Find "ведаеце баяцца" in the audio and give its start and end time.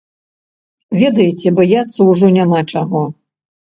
1.01-1.99